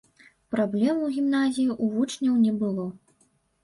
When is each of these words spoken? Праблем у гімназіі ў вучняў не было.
Праблем 0.55 1.03
у 1.09 1.11
гімназіі 1.19 1.69
ў 1.83 1.85
вучняў 1.95 2.43
не 2.45 2.59
было. 2.67 2.93